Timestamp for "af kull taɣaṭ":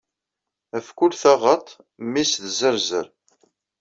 0.77-1.67